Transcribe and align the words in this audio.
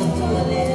love 0.00 0.18
to 0.18 0.50
live. 0.50 0.69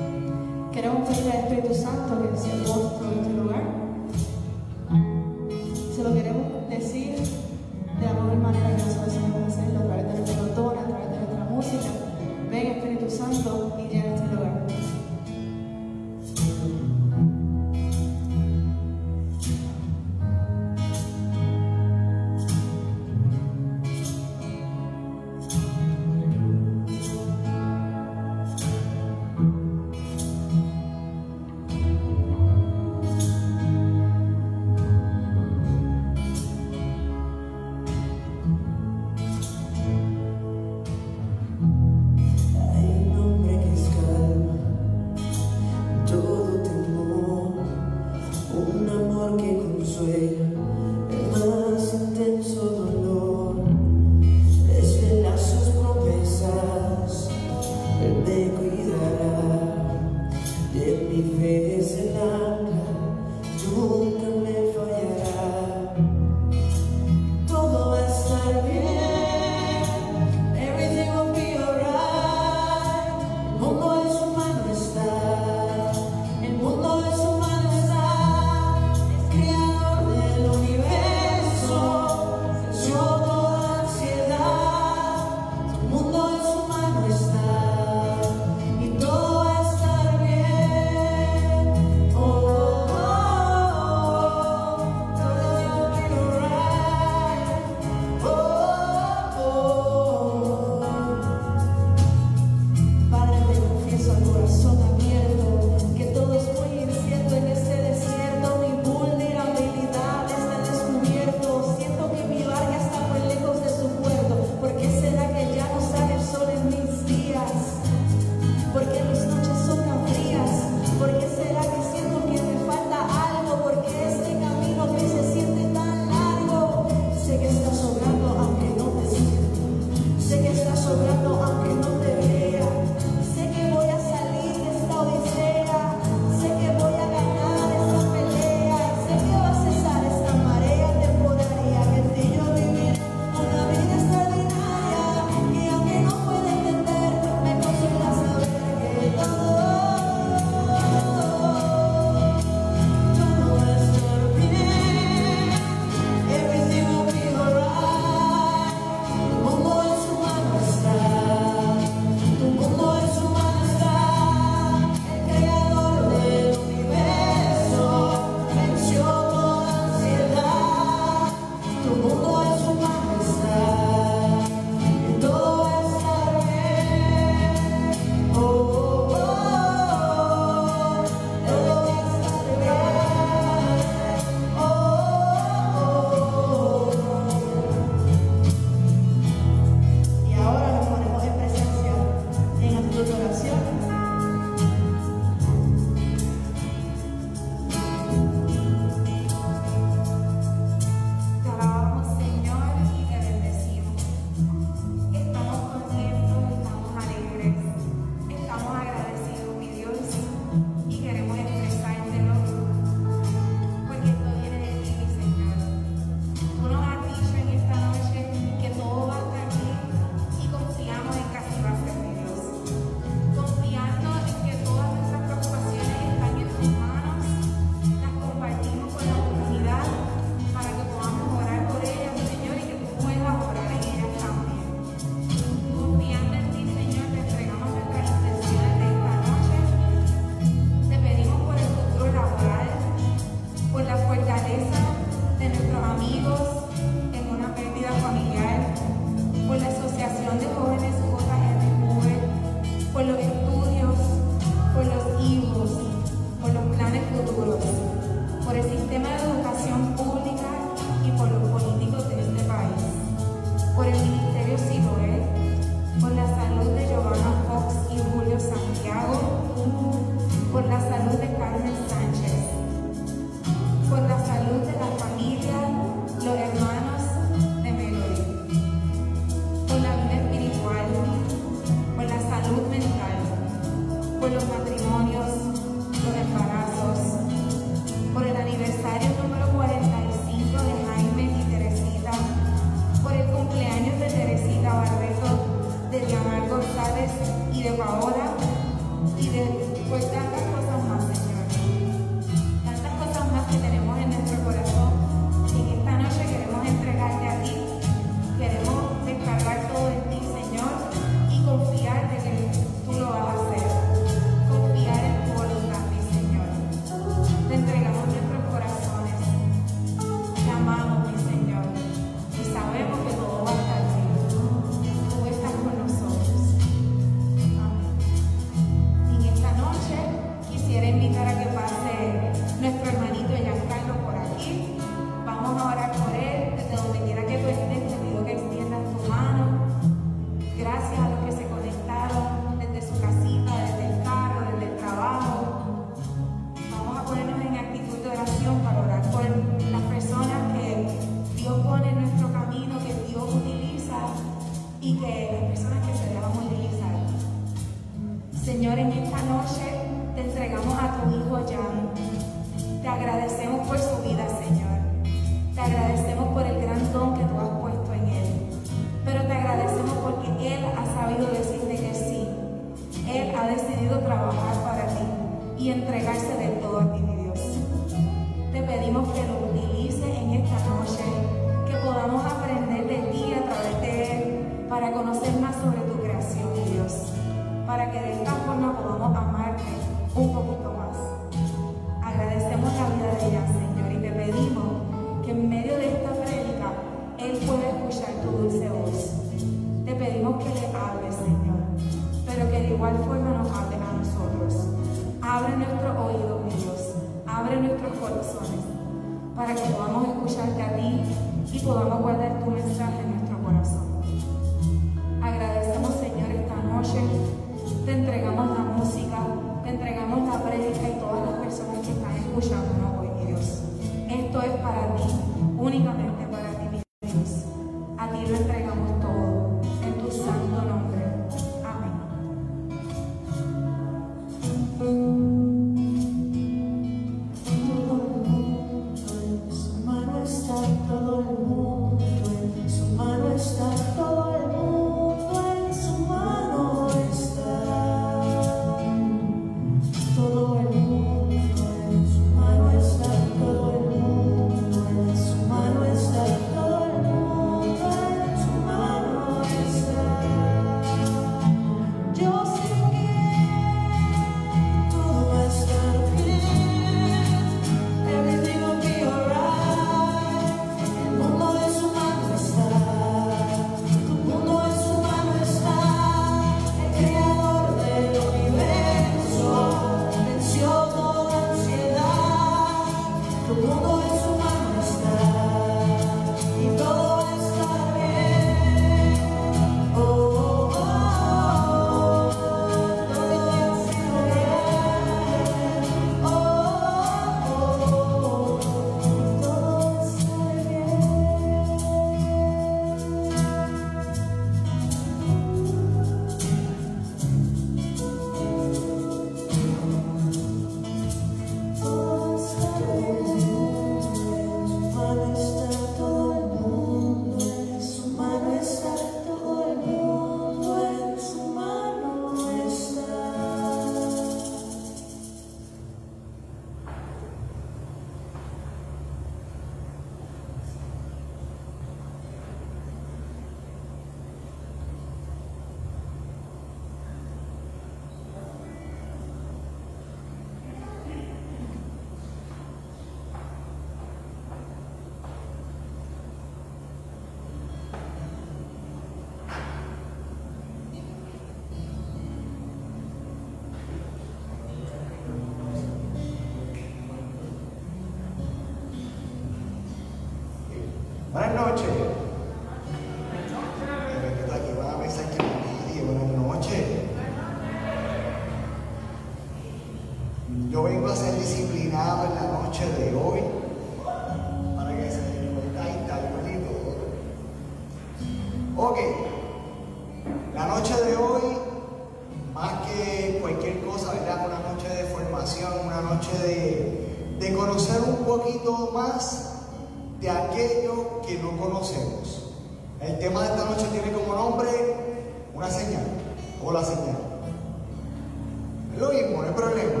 Lo 598.98 599.08
mismo, 599.10 599.42
no 599.42 599.48
hay 599.48 599.54
problema. 599.54 600.00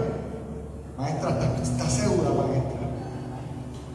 Maestra, 0.98 1.30
¿está, 1.30 1.62
está 1.62 1.90
segura, 1.90 2.30
maestra? 2.30 2.80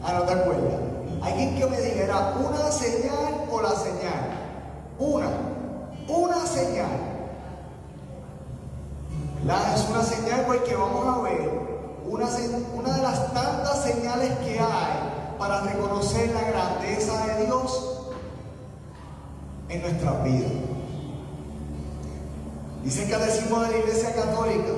Ah, 0.04 0.13
no 0.13 0.22
te 0.24 0.34
acuerdas. 0.34 0.80
Alguien 1.22 1.56
que 1.58 1.66
me 1.66 1.82
diga, 1.82 2.04
¿era 2.04 2.34
una 2.38 2.72
señal 2.72 3.46
o 3.51 3.62
la 3.62 3.72
señal? 3.72 4.30
Una, 5.00 5.30
una 6.08 6.46
señal. 6.46 7.08
¿Verdad? 9.44 9.75
Es 9.75 9.89
una 9.89 10.04
señal 10.04 10.44
porque 10.48 10.75
vamos 10.75 11.18
a 11.18 11.22
ver 11.22 11.68
una, 12.10 12.96
de 12.96 13.01
las 13.01 13.33
tantas 13.33 13.83
señales 13.83 14.31
que 14.40 14.60
hay 14.60 15.36
para 15.38 15.62
reconocer 15.62 16.31
la 16.31 16.42
grandeza 16.42 17.25
de 17.27 17.46
Dios 17.46 18.10
en 19.70 19.81
nuestras 19.81 20.24
vidas. 20.24 20.51
Dice 22.83 23.03
el 23.03 23.12
Catecismo 23.12 23.60
de 23.60 23.72
la 23.72 23.77
Iglesia 23.77 24.16
Católica, 24.16 24.72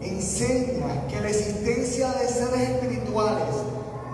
enseña 0.00 1.06
que 1.08 1.20
la 1.20 1.28
existencia 1.28 2.12
de 2.12 2.28
seres 2.28 2.70
espirituales 2.70 3.54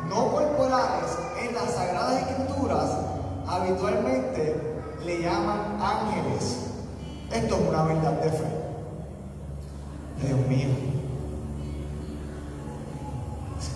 no 0.08 0.32
corporales 0.32 1.10
en 1.40 1.54
las 1.54 1.74
Sagradas 1.74 2.22
Escrituras 2.22 2.90
habitualmente 3.46 4.56
le 5.04 5.22
llaman 5.22 5.78
ángeles. 5.80 6.66
Esto 7.32 7.54
es 7.54 7.68
una 7.68 7.82
verdad 7.84 8.12
de 8.20 8.30
fe. 8.30 8.44
Dios 10.22 10.46
mío. 10.48 10.68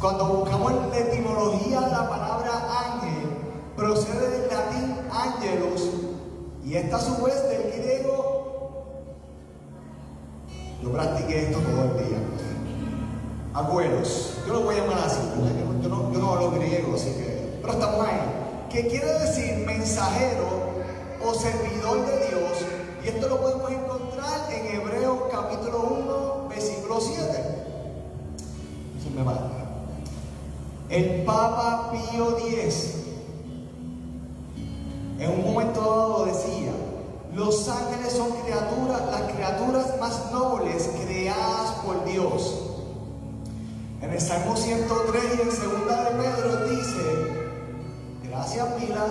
Cuando 0.01 0.27
buscamos 0.27 0.73
la 0.91 0.99
etimología 0.99 1.81
de 1.81 1.91
la 1.91 2.09
palabra 2.09 2.53
ángel, 2.85 3.27
procede 3.77 4.29
del 4.29 4.49
latín 4.51 4.97
angelus 5.11 5.91
y 6.63 6.75
esta 6.75 6.97
a 6.97 7.01
su 7.01 7.23
vez 7.23 7.43
del 7.49 7.73
griego. 7.73 8.34
Yo 10.83 10.93
practiqué 10.93 11.45
esto 11.45 11.59
todo 11.59 11.83
el 11.85 12.09
día. 12.09 12.19
Abuelos, 13.55 14.39
yo 14.47 14.53
lo 14.53 14.61
voy 14.63 14.75
a 14.75 14.79
llamar 14.81 15.05
así, 15.07 15.21
yo, 15.83 15.89
no- 15.89 16.13
yo 16.13 16.19
no, 16.19 16.33
hablo 16.33 16.51
griego, 16.53 16.95
así 16.95 17.11
que. 17.13 17.59
Pero 17.61 17.73
estamos 17.73 18.07
ahí. 18.07 18.21
Que 18.71 18.89
quiere 18.89 19.07
decir 19.21 19.65
mensajero 19.65 20.75
o 21.25 21.35
servidor 21.35 22.05
de 22.05 22.27
Dios, 22.27 22.51
y 23.05 23.09
esto 23.09 23.29
lo 23.29 23.41
podemos 23.41 23.71
encontrar 23.71 24.53
en 24.53 24.81
Hebreos 24.81 25.19
capítulo 25.31 25.79
1, 26.01 26.49
versículo 26.49 27.01
7. 27.01 27.23
Eso 28.99 29.11
me. 29.15 29.25
El 30.97 31.25
Papa 31.25 31.93
Pío 31.93 32.37
X 32.39 32.95
en 35.19 35.31
un 35.31 35.45
momento 35.53 35.81
dado 35.81 36.25
decía, 36.27 36.64
los 37.35 37.69
ángeles 37.69 38.13
son 38.13 38.31
criaturas, 38.43 39.03
las 39.11 39.33
criaturas 39.33 39.99
más 39.99 40.31
nobles 40.31 40.89
creadas 41.05 41.71
por 41.85 42.05
Dios. 42.05 42.61
En 44.01 44.13
el 44.13 44.21
Salmo 44.21 44.57
103 44.57 45.25
y 45.39 45.43
en 45.43 45.51
segunda 45.51 46.05
de 46.05 46.11
Pedro 46.11 46.69
dice, 46.69 47.53
gracias 48.23 48.69
Pila, 48.75 49.07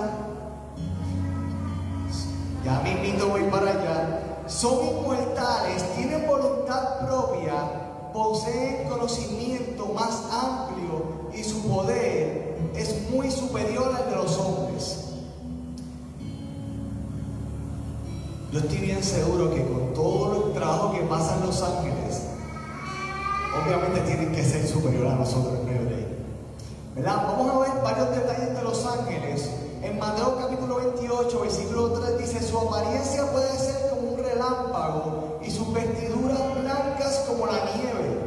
ya 2.64 2.80
mismito 2.80 3.28
voy 3.28 3.44
para 3.44 3.72
allá, 3.72 4.44
son 4.48 4.86
inmortales, 4.86 5.84
tienen 5.98 6.26
voluntad 6.26 7.06
propia, 7.06 7.54
poseen 8.14 8.88
conocimiento 8.88 9.88
más 9.88 10.24
amplio 10.32 11.30
y 11.34 11.44
su 11.44 11.62
poder 11.68 12.58
es 12.74 13.10
muy 13.10 13.30
superior 13.30 13.94
al 13.94 14.10
de 14.10 14.16
los 14.16 14.38
hombres. 14.38 15.13
Yo 18.54 18.60
estoy 18.60 18.78
bien 18.78 19.04
seguro 19.04 19.50
que 19.50 19.66
con 19.66 19.96
todo 19.96 20.46
el 20.46 20.54
trabajo 20.54 20.92
que 20.92 21.00
pasan 21.06 21.44
los 21.44 21.60
ángeles, 21.64 22.22
obviamente 23.60 24.02
tienen 24.02 24.32
que 24.32 24.44
ser 24.44 24.68
superior 24.68 25.08
a 25.08 25.16
nosotros 25.16 25.58
en 25.62 25.70
ellos. 25.70 25.92
¿Verdad? 26.94 27.24
Vamos 27.30 27.50
a 27.50 27.60
ver 27.62 27.84
varios 27.84 28.12
detalles 28.12 28.56
de 28.56 28.62
los 28.62 28.86
ángeles. 28.86 29.50
En 29.82 29.98
Mateo 29.98 30.38
capítulo 30.38 30.76
28, 30.76 31.40
versículo 31.42 31.94
3 31.94 32.20
dice, 32.20 32.44
su 32.44 32.60
apariencia 32.60 33.26
puede 33.32 33.58
ser 33.58 33.90
como 33.90 34.12
un 34.12 34.18
relámpago 34.20 35.40
y 35.44 35.50
sus 35.50 35.74
vestiduras 35.74 36.38
blancas 36.62 37.26
como 37.28 37.48
la 37.48 37.58
nieve. 37.74 38.20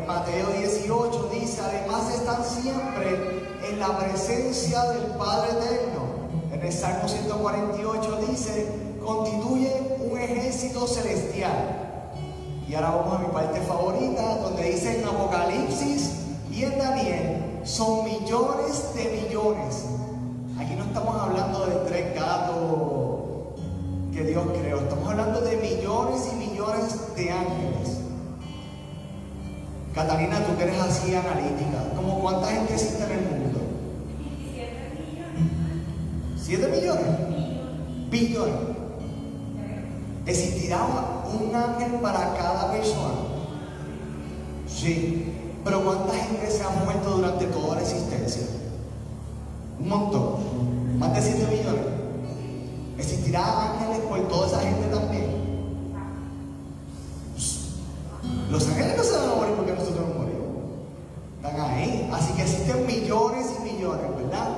En 0.00 0.06
Mateo 0.06 0.46
18 0.60 1.28
dice, 1.30 1.60
además 1.60 2.10
están 2.10 2.42
siempre 2.42 3.50
en 3.68 3.78
la 3.78 3.98
presencia 3.98 4.82
del 4.92 5.04
Padre 5.18 5.50
Eterno. 5.50 6.04
En 6.50 6.62
el 6.62 6.72
Salmo 6.72 7.06
148 7.06 8.20
dice, 8.30 8.83
constituyen 9.04 9.96
un 10.10 10.18
ejército 10.18 10.86
celestial. 10.86 12.10
Y 12.68 12.74
ahora 12.74 12.90
vamos 12.90 13.14
a 13.16 13.18
mi 13.18 13.32
parte 13.32 13.60
favorita, 13.60 14.38
donde 14.38 14.70
dice 14.70 15.00
en 15.00 15.06
Apocalipsis 15.06 16.12
y 16.50 16.64
en 16.64 16.78
Daniel, 16.78 17.60
son 17.64 18.04
millones 18.04 18.94
de 18.94 19.22
millones. 19.22 19.84
Aquí 20.58 20.74
no 20.74 20.84
estamos 20.84 21.16
hablando 21.20 21.66
de 21.66 21.76
tres 21.88 22.14
gatos 22.14 22.54
que 24.12 24.22
Dios 24.22 24.44
creó, 24.60 24.78
estamos 24.78 25.10
hablando 25.10 25.40
de 25.40 25.56
millones 25.56 26.28
y 26.32 26.36
millones 26.36 27.16
de 27.16 27.30
ángeles. 27.30 27.98
Catalina, 29.94 30.44
tú 30.44 30.56
que 30.56 30.64
eres 30.64 30.80
así 30.80 31.14
analítica, 31.14 31.92
¿cómo 31.96 32.20
cuánta 32.20 32.48
gente 32.48 32.74
existe 32.74 33.04
en 33.04 33.10
el 33.10 33.20
mundo? 33.20 33.60
¿Siete 36.36 36.68
millones? 36.68 37.06
Billones. 38.10 38.73
¿Existirá 40.26 40.78
un 41.26 41.54
ángel 41.54 42.00
para 42.00 42.34
cada 42.34 42.72
persona? 42.72 43.14
Sí, 44.66 45.34
pero 45.62 45.84
¿cuánta 45.84 46.14
gente 46.14 46.50
se 46.50 46.62
ha 46.62 46.70
muerto 46.70 47.10
durante 47.10 47.46
toda 47.46 47.76
la 47.76 47.82
existencia? 47.82 48.42
Un 49.78 49.88
montón. 49.88 50.98
Más 50.98 51.12
de 51.14 51.20
7 51.20 51.46
millones. 51.46 51.84
¿Existirá 52.96 53.72
ángeles 53.72 53.98
por 54.08 54.28
toda 54.28 54.46
esa 54.46 54.60
gente 54.60 54.86
también? 54.88 55.44
Los 58.50 58.66
ángeles 58.68 58.96
no 58.96 59.02
se 59.02 59.16
van 59.16 59.30
a 59.30 59.34
morir 59.34 59.54
porque 59.56 59.72
nosotros 59.72 60.06
nos 60.06 60.16
morimos. 60.16 60.46
Están 61.36 61.60
ahí. 61.60 62.10
Así 62.14 62.32
que 62.32 62.42
existen 62.42 62.86
millones 62.86 63.46
y 63.58 63.72
millones, 63.72 64.16
¿verdad? 64.16 64.48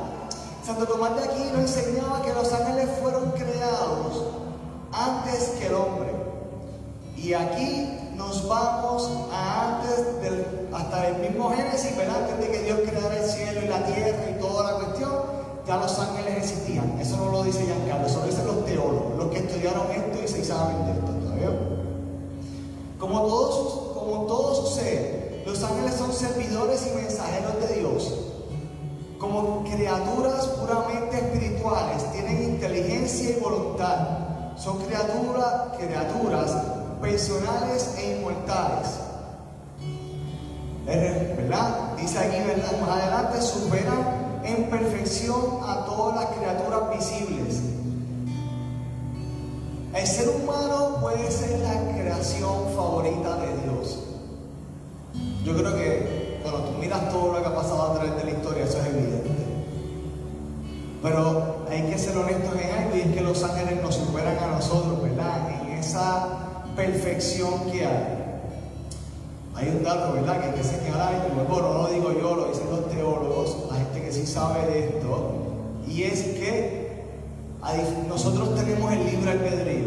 Santo 0.65 0.87
Tomás 0.87 1.17
de 1.17 1.25
aquí 1.25 1.43
nos 1.53 1.77
enseñaba 1.77 2.23
que 2.23 2.33
los 2.35 2.53
ángeles 2.53 2.89
fueron 3.01 3.31
creados 3.33 4.46
antes 4.93 5.55
que 5.59 5.67
el 5.67 5.75
hombre. 5.75 6.11
Y 7.17 7.33
aquí 7.33 8.13
nos 8.17 8.47
vamos 8.49 9.11
a 9.33 9.79
antes 9.79 10.21
del, 10.23 10.69
hasta 10.73 11.09
el 11.09 11.19
mismo 11.19 11.51
Génesis, 11.51 11.97
¿verdad? 11.97 12.25
Antes 12.25 12.41
de 12.41 12.53
que 12.53 12.63
Dios 12.65 12.81
creara 12.87 13.17
el 13.17 13.29
cielo 13.29 13.61
y 13.63 13.69
la 13.69 13.85
tierra 13.85 14.31
y 14.31 14.41
toda 14.41 14.73
la 14.73 14.79
cuestión, 14.79 15.13
ya 15.67 15.77
los 15.77 15.99
ángeles 15.99 16.37
existían. 16.39 16.99
Eso 17.01 17.17
no 17.17 17.31
lo 17.31 17.43
dice 17.43 17.65
Giancarlo, 17.65 18.07
eso 18.07 18.21
lo 18.21 18.27
dicen 18.27 18.47
los 18.47 18.65
teólogos, 18.65 19.17
los 19.17 19.31
que 19.31 19.39
estudiaron 19.39 19.91
esto 19.91 20.23
y 20.23 20.29
se 20.29 20.45
saben 20.45 20.87
de 20.87 20.93
esto, 20.93 21.13
¿está 21.19 21.35
bien? 21.35 21.77
Como 22.99 23.21
todo, 23.23 23.95
como 23.95 24.27
todo 24.27 24.55
sucede, 24.55 25.43
los 25.47 25.63
ángeles 25.63 25.95
son 25.95 26.13
servidores 26.13 26.87
y 26.87 26.97
mensajeros 26.97 27.61
de 27.61 27.81
Dios. 27.81 28.15
Como 29.19 29.65
criaturas 29.65 30.47
puramente 30.47 31.17
espirituales, 31.17 32.13
tienen 32.13 32.43
inteligencia 32.43 33.31
y 33.31 33.41
voluntad. 33.41 34.26
Son 34.57 34.79
criaturas, 34.79 35.77
criaturas 35.79 36.51
personales 37.01 37.95
e 37.99 38.17
inmortales. 38.17 38.89
Eh, 40.87 41.35
¿Verdad? 41.37 41.97
Dice 41.97 42.19
aquí, 42.19 42.37
¿verdad? 42.47 42.81
Más 42.81 42.91
adelante, 42.91 43.43
superan 43.43 44.41
en 44.45 44.71
perfección 44.71 45.61
a 45.63 45.85
todas 45.85 46.17
las 46.17 46.27
criaturas 46.37 46.91
visibles. 46.97 47.61
El 49.95 50.07
ser 50.07 50.29
humano 50.29 50.99
puede 51.01 51.31
ser 51.31 51.59
la 51.61 51.93
creación 51.93 52.75
favorita 52.77 53.37
de 53.39 53.47
Dios. 53.63 53.99
Yo 55.43 55.57
creo 55.57 55.75
que 55.75 56.41
cuando 56.43 56.69
tú 56.69 56.79
miras 56.79 57.11
todo 57.11 57.33
lo 57.33 57.43
que 57.43 57.49
ha 57.49 57.55
pasado 57.55 57.83
a 57.83 57.95
través 57.95 58.17
de 58.17 58.25
la 58.25 58.31
historia, 58.31 58.65
eso 58.65 58.79
es 58.79 58.87
evidente. 58.87 59.31
Pero 61.03 61.56
hay 61.69 61.83
que 61.83 61.99
ser 61.99 62.17
honestos 62.17 62.55
en 62.55 62.71
algo 62.71 62.97
y 62.97 63.01
es 63.01 63.15
que 63.15 63.21
los 63.21 63.43
ángeles 63.43 63.83
nos 63.83 63.95
superan 63.95 64.39
a 64.39 64.47
nosotros, 64.49 65.03
¿verdad? 65.03 65.51
En 65.63 65.73
esa 65.79 66.29
perfección 66.77 67.71
que 67.71 67.87
hay. 67.87 68.17
Hay 69.55 69.69
un 69.69 69.83
dato, 69.83 70.13
¿verdad? 70.13 70.41
Que 70.41 70.47
hay 70.49 70.55
que 70.55 70.65
señalar, 70.65 71.29
y 71.31 71.35
luego 71.35 71.61
no 71.63 71.73
lo 71.83 71.89
digo 71.89 72.13
yo, 72.13 72.37
lo 72.37 72.49
dicen 72.49 72.71
los 72.71 72.89
teólogos, 72.91 73.57
la 73.71 73.79
gente 73.79 74.03
que 74.03 74.13
sí 74.13 74.27
sabe 74.27 74.67
de 74.67 74.89
esto, 74.89 75.33
y 75.89 76.03
es 76.03 76.23
que 76.23 76.87
nosotros 78.09 78.55
tenemos 78.55 78.93
el 78.93 79.07
libre 79.07 79.31
albedrío. 79.31 79.87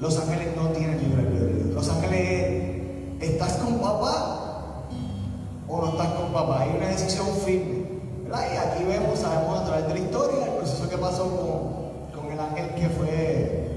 Los 0.00 0.18
ángeles 0.18 0.48
no 0.56 0.68
tienen 0.70 0.98
libre 1.00 1.22
albedrío. 1.22 1.72
Los 1.74 1.88
ángeles, 1.88 2.82
estás 3.20 3.54
con 3.54 3.78
papá, 3.78 4.84
y 8.30 8.56
aquí 8.56 8.84
vemos, 8.84 9.18
sabemos 9.18 9.60
a 9.60 9.64
través 9.64 9.88
de 9.88 9.94
la 9.94 10.00
historia, 10.00 10.44
el 10.44 10.52
proceso 10.52 10.88
que 10.88 10.98
pasó 10.98 12.10
con, 12.12 12.20
con 12.20 12.30
el 12.30 12.38
ángel 12.38 12.74
que 12.74 12.88
fue 12.90 13.68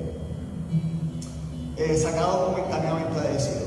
eh, 1.77 1.97
sacado 1.97 2.47
como 2.47 2.57
encaminamiento 2.57 3.21
de 3.21 3.33
decir. 3.33 3.60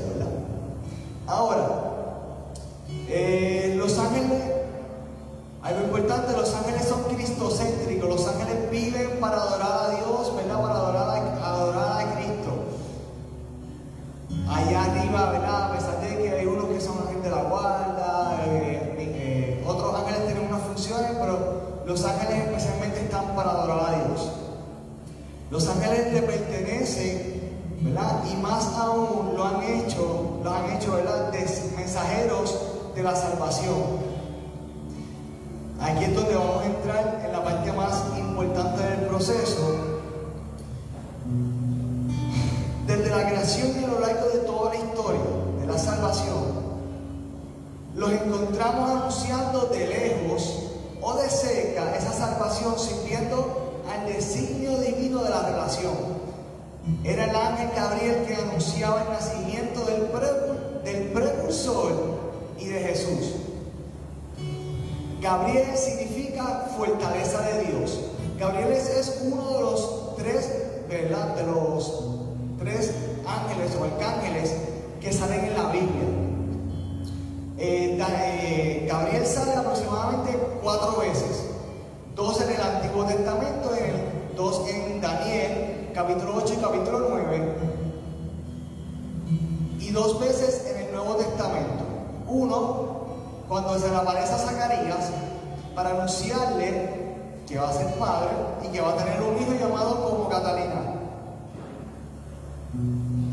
Gabriel 65.55 65.77
significa 65.77 66.67
fortaleza 66.77 67.39
de 67.41 67.63
Dios. 67.63 68.01
Gabriel 68.37 68.73
es, 68.73 69.21
uno 69.23 69.53
de 69.53 69.61
los 69.61 70.15
tres, 70.17 70.51
¿verdad? 70.89 71.33
De 71.33 71.43
los 71.43 72.03
tres 72.59 72.93
ángeles 73.25 73.71
o 73.79 73.85
arcángeles 73.85 74.53
que 74.99 75.13
salen 75.13 75.45
en 75.45 75.53
la 75.53 75.71
Biblia. 75.71 76.07
Eh, 77.57 77.97
eh, 77.97 78.85
Gabriel 78.85 79.25
sale 79.25 79.53
aproximadamente 79.53 80.37
cuatro 80.61 80.99
veces. 80.99 81.45
Dos 82.15 82.41
en 82.41 82.49
el 82.49 82.61
Antiguo 82.61 83.05
Testamento, 83.05 83.71
dos 84.35 84.67
en 84.67 84.99
Daniel, 84.99 85.89
capítulo 85.93 86.35
8 86.35 86.53
y 86.53 86.61
capítulo 86.61 87.07
9. 87.11 87.55
Y 89.79 89.89
dos 89.91 90.19
veces 90.19 90.67
en 90.69 90.85
el 90.85 90.91
Nuevo 90.93 91.15
Testamento. 91.15 91.85
Uno, 92.27 93.05
cuando 93.47 93.79
se 93.79 93.87
le 93.89 93.95
aparece 93.95 94.33
a 94.33 94.37
Zacarías 94.37 95.11
para 95.75 95.89
anunciarle 95.89 97.05
que 97.45 97.59
va 97.59 97.69
a 97.69 97.73
ser 97.73 97.93
padre 97.95 98.29
y 98.63 98.67
que 98.69 98.81
va 98.81 98.91
a 98.91 98.95
tener 98.95 99.21
un 99.21 99.41
hijo 99.41 99.53
llamado 99.59 100.09
como 100.09 100.29
Catalina. 100.29 100.95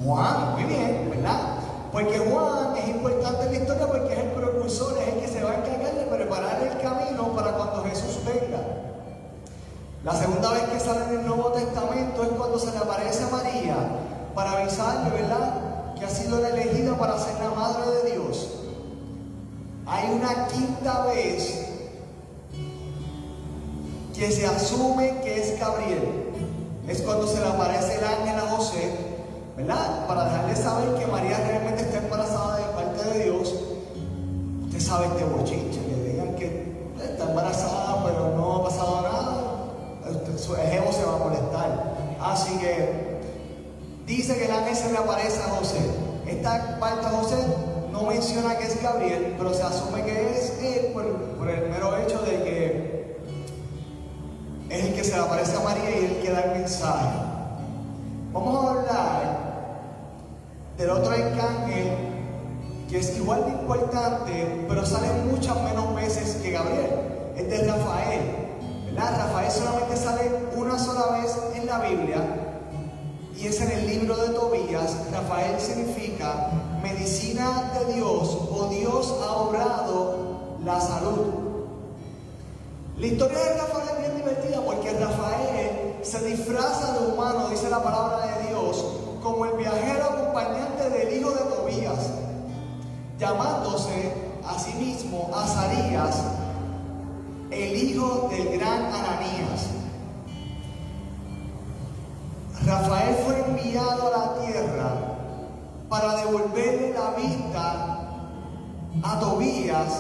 Juan, 0.05 0.53
muy 0.53 0.65
bien, 0.65 1.11
¿verdad? 1.11 1.59
Porque 1.93 2.19
Juan 2.19 2.77
es 2.77 2.89
importante 2.89 3.45
en 3.45 3.53
la 3.53 3.59
historia 3.59 3.87
porque 3.87 4.13
es 4.13 4.19
el 4.19 4.31
precursor, 4.33 4.99
es 4.99 5.15
el 5.15 5.21
que 5.21 5.29
se 5.29 5.45
va 5.45 5.53
a 5.53 5.55
encargar 5.55 5.95
de 5.95 6.05
preparar 6.05 6.63
el 6.63 6.83
camino 6.83 7.33
para 7.35 7.53
cuando 7.53 7.85
Jesús 7.85 8.19
venga. 8.25 8.61
La 10.05 10.15
segunda 10.15 10.51
vez 10.51 10.65
que 10.65 10.81
sale 10.81 11.05
en 11.05 11.21
el 11.21 11.27
Nuevo 11.27 11.53
Testamento 11.53 12.25
es 12.25 12.29
cuando 12.31 12.59
se 12.59 12.73
le 12.73 12.79
aparece 12.79 13.23
a 13.23 13.29
María 13.29 13.77
para 14.35 14.53
avisarle, 14.53 15.11
¿verdad? 15.11 15.95
Que 15.97 16.05
ha 16.05 16.11
sido 16.11 16.41
la 16.41 16.49
elegida 16.49 16.97
para 16.99 17.19
ser 17.19 17.35
la 17.41 17.51
madre 17.51 17.91
de 18.03 18.11
Dios. 18.13 18.49
Hay 19.87 20.11
una 20.13 20.47
quinta 20.49 21.07
vez 21.07 21.62
que 24.23 24.31
se 24.31 24.47
asume 24.47 25.17
que 25.25 25.41
es 25.41 25.59
Gabriel. 25.59 26.31
Es 26.87 27.03
cuando 27.03 27.27
se 27.27 27.41
le 27.41 27.47
aparece 27.49 27.99
el 27.99 28.05
ángel 28.05 28.39
a 28.39 28.51
José, 28.53 28.93
¿verdad? 29.57 30.07
Para 30.07 30.27
dejarle 30.27 30.55
saber 30.55 30.95
que 30.95 31.09
María 31.09 31.39
realmente 31.39 31.83
está 31.83 31.99
embarazada 31.99 32.59
de 32.59 32.63
parte 32.73 33.19
de 33.19 33.25
Dios. 33.25 33.53
Usted 34.67 34.79
sabe 34.79 35.07
este 35.07 35.25
bochinche, 35.25 35.81
que 35.81 36.11
digan 36.11 36.37
que 36.37 36.85
está 37.03 37.25
embarazada, 37.31 38.05
pero 38.05 38.37
no 38.37 38.59
ha 38.59 38.65
pasado 38.65 39.03
nada. 39.03 40.39
Su 40.39 40.55
ejemplo 40.55 40.93
se 40.93 41.05
va 41.05 41.15
a 41.15 41.19
molestar. 41.19 41.95
Así 42.21 42.57
que 42.59 43.19
dice 44.07 44.37
que 44.37 44.45
el 44.45 44.53
ángel 44.53 44.77
se 44.77 44.93
le 44.93 44.99
aparece 44.99 45.41
a 45.41 45.57
José. 45.57 45.81
Esta 46.29 46.79
parte 46.79 47.09
de 47.09 47.17
José 47.17 47.37
no 47.91 48.03
menciona 48.03 48.57
que 48.57 48.69
es 48.69 48.81
Gabriel, 48.81 49.35
pero 49.37 49.53
se 49.53 49.65
asume 49.65 50.05
que 50.05 50.39
es 50.39 50.63
él 50.63 50.93
por, 50.93 51.13
por 51.13 51.49
el 51.51 51.69
mero 51.71 51.97
hecho 51.97 52.23
de 52.23 52.45
que 52.45 52.82
que 55.03 55.09
se 55.09 55.17
le 55.17 55.23
aparece 55.23 55.57
a 55.57 55.61
María 55.61 55.91
y 55.91 56.05
el 56.05 56.17
que 56.23 56.31
da 56.31 56.41
el 56.43 56.61
mensaje. 56.61 57.09
Vamos 58.33 58.55
a 58.55 58.71
hablar 58.71 59.39
del 60.79 60.91
otro 60.91 61.11
arcángel 61.11 61.97
que 62.89 62.99
es 63.01 63.17
igual 63.17 63.45
de 63.47 63.51
importante, 63.51 64.65
pero 64.69 64.87
sale 64.87 65.09
muchas 65.29 65.61
menos 65.63 65.93
veces 65.97 66.37
que 66.37 66.53
Gabriel. 66.53 66.91
Es 67.37 67.51
de 67.51 67.67
Rafael. 67.67 68.21
¿verdad? 68.93 69.27
Rafael 69.27 69.51
solamente 69.51 69.97
sale 69.97 70.31
una 70.55 70.79
sola 70.79 71.19
vez 71.19 71.37
en 71.57 71.67
la 71.67 71.81
Biblia 71.81 72.21
y 73.37 73.49
es 73.49 73.61
en 73.61 73.73
el 73.73 73.87
libro 73.89 74.15
de 74.17 74.29
Tobías. 74.29 74.99
Rafael 75.11 75.59
significa 75.59 76.51
medicina 76.81 77.73
de 77.75 77.95
Dios 77.95 78.39
o 78.53 78.69
Dios 78.71 79.13
ha 79.21 79.33
obrado 79.33 80.59
la 80.65 80.81
salud. 80.81 81.42
La 83.03 83.09
historia 83.09 83.37
de 83.37 83.55
Rafael 83.59 83.89
es 83.89 83.99
bien 83.99 84.17
divertida 84.17 84.61
porque 84.65 84.93
Rafael 84.93 85.97
se 86.03 86.25
disfraza 86.25 86.93
de 86.93 87.09
humano, 87.09 87.49
dice 87.49 87.69
la 87.69 87.83
palabra 87.83 88.25
de 88.29 88.47
Dios, 88.47 88.77
como 89.21 89.45
el 89.45 89.57
viajero 89.57 90.05
acompañante 90.05 90.89
del 90.89 91.19
hijo 91.19 91.33
de 91.33 91.41
Tobías, 91.41 92.11
llamándose 93.19 94.15
a 94.47 94.57
sí 94.57 94.75
mismo 94.75 95.33
Azarías, 95.35 96.17
el 97.51 97.77
hijo 97.77 98.29
del 98.31 98.57
gran 98.57 98.85
Ananías. 98.85 99.67
Rafael 102.65 103.17
fue 103.27 103.41
enviado 103.49 104.15
a 104.15 104.17
la 104.17 104.47
tierra 104.47 104.91
para 105.89 106.19
devolverle 106.19 106.95
la 106.95 107.11
vista 107.17 107.99
a 109.03 109.19
Tobías, 109.19 109.93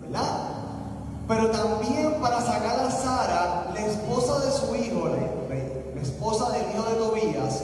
¿verdad? 0.00 0.49
Pero 1.30 1.48
también 1.52 2.14
para 2.20 2.40
sacar 2.40 2.80
a 2.80 2.90
Sara, 2.90 3.70
la 3.72 3.86
esposa 3.86 4.44
de 4.44 4.50
su 4.50 4.74
hijo, 4.74 5.08
la, 5.08 6.02
esposa 6.02 6.50
del 6.50 6.62
hijo 6.72 6.82
de 6.82 6.94
Tobías, 6.96 7.62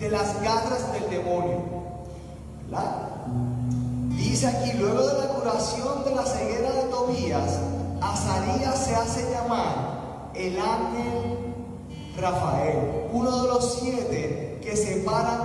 de 0.00 0.10
las 0.10 0.42
garras 0.42 0.92
del 0.92 1.08
demonio, 1.08 1.62
¿verdad? 2.64 2.96
Dice 4.16 4.48
aquí, 4.48 4.72
luego 4.72 5.06
de 5.06 5.18
la 5.18 5.28
curación 5.28 6.04
de 6.04 6.16
la 6.16 6.24
ceguera 6.24 6.72
de 6.72 6.82
Tobías, 6.90 7.60
Azarías 8.00 8.84
se 8.84 8.96
hace 8.96 9.30
llamar 9.30 10.32
el 10.34 10.58
ángel 10.58 11.54
Rafael, 12.20 13.06
uno 13.12 13.42
de 13.42 13.48
los 13.50 13.78
siete 13.78 14.58
que 14.64 14.76
se 14.76 14.96
paran, 15.02 15.42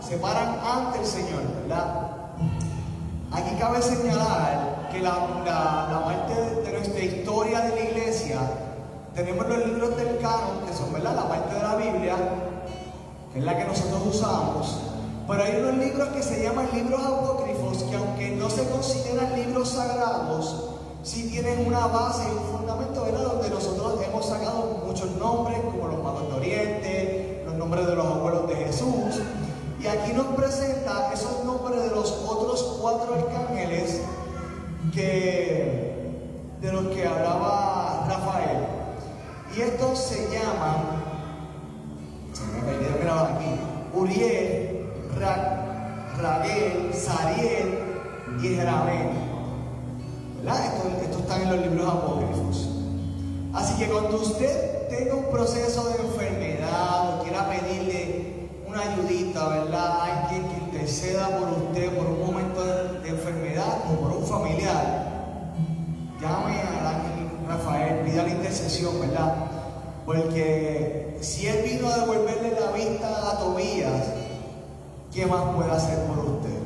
se 0.00 0.16
paran 0.16 0.58
ante 0.64 0.98
el 0.98 1.06
Señor, 1.06 1.42
¿verdad? 1.62 2.08
Aquí 3.30 3.54
cabe 3.60 3.80
señalar 3.80 4.81
que 4.92 5.00
la, 5.00 5.10
la- 5.44 6.02
parte 6.04 6.34
de, 6.34 6.62
de 6.62 6.72
nuestra 6.78 7.00
historia 7.00 7.60
de 7.60 7.70
la 7.74 7.80
iglesia, 7.90 8.38
tenemos 9.14 9.46
los 9.48 9.66
libros 9.66 9.96
del 9.96 10.18
canon, 10.18 10.66
que 10.66 10.74
son 10.74 10.92
¿verdad? 10.92 11.14
la 11.16 11.28
parte 11.28 11.54
de 11.54 11.62
la 11.62 11.76
Biblia, 11.76 12.16
que 13.32 13.38
es 13.38 13.44
la 13.44 13.56
que 13.56 13.64
nosotros 13.64 14.02
usamos, 14.14 14.78
pero 15.26 15.42
hay 15.42 15.56
unos 15.60 15.76
libros 15.76 16.08
que 16.08 16.22
se 16.22 16.42
llaman 16.42 16.68
libros 16.74 17.00
apócrifos, 17.04 17.84
que 17.84 17.96
aunque 17.96 18.30
no 18.32 18.50
se 18.50 18.68
consideran 18.68 19.34
libros 19.34 19.70
sagrados, 19.70 20.70
sí 21.02 21.28
tienen 21.30 21.66
una 21.66 21.86
base 21.86 22.22
y 22.28 22.36
un 22.36 22.58
fundamento, 22.58 23.02
¿verdad? 23.04 23.22
Donde 23.22 23.48
nosotros 23.50 24.00
hemos 24.06 24.26
sacado 24.26 24.82
muchos 24.86 25.10
nombres, 25.12 25.58
como 25.60 25.88
los 25.88 26.02
magos 26.02 26.28
de 26.28 26.34
Oriente, 26.34 27.42
los 27.46 27.54
nombres 27.54 27.86
de 27.86 27.94
los 27.96 28.06
abuelos 28.06 28.48
de 28.48 28.56
Jesús, 28.56 29.20
y 29.80 29.86
aquí 29.86 30.12
nos 30.12 30.26
presenta 30.36 31.10
esos 31.12 31.44
nombres 31.44 31.82
de 31.82 31.90
los 31.90 32.12
otros 32.28 32.78
cuatro 32.80 33.14
arcángeles 33.14 34.01
que, 34.92 35.94
de 36.60 36.72
los 36.72 36.86
que 36.88 37.06
hablaba 37.06 38.06
Rafael. 38.08 38.58
Y 39.56 39.60
estos 39.60 39.98
se 39.98 40.30
llaman, 40.30 41.02
se 42.32 42.42
aquí, 43.10 43.60
Uriel, 43.94 44.88
Ra, 45.18 46.08
Raguel, 46.18 46.94
Sariel 46.94 47.78
y 48.40 48.48
Jeramel. 48.48 49.10
¿Verdad? 50.38 50.66
Esto, 50.66 50.88
esto 51.02 51.18
están 51.18 51.42
en 51.42 51.56
los 51.56 51.66
libros 51.66 51.88
apócrifos. 51.88 52.68
Así 53.52 53.78
que 53.78 53.90
cuando 53.90 54.16
usted 54.16 54.88
tenga 54.88 55.14
un 55.14 55.30
proceso 55.30 55.88
de 55.88 56.02
enfermedad 56.02 57.20
o 57.20 57.22
quiera 57.22 57.48
pedirle 57.48 58.48
una 58.66 58.80
ayudita, 58.80 59.48
¿verdad? 59.48 60.00
Alguien 60.00 60.48
que 60.48 60.64
interceda 60.64 61.28
por 61.38 61.48
usted 61.48 61.94
por 61.94 62.06
un 62.06 62.26
momento 62.26 62.64
de 62.64 62.81
enfermedad 63.32 63.78
o 63.90 64.00
por 64.00 64.16
un 64.16 64.26
familiar, 64.26 65.44
llame 66.20 66.60
al 66.60 66.86
ángel 66.86 67.30
Rafael, 67.48 68.00
pida 68.04 68.22
la 68.24 68.30
intercesión, 68.30 69.00
¿verdad? 69.00 69.34
Porque 70.04 71.18
si 71.20 71.46
él 71.46 71.64
vino 71.64 71.88
a 71.88 71.98
devolverle 71.98 72.52
la 72.58 72.72
vista 72.72 73.30
a 73.30 73.38
Tobías, 73.38 74.06
¿qué 75.12 75.26
más 75.26 75.54
puede 75.54 75.70
hacer 75.70 75.98
por 76.06 76.18
usted? 76.18 76.58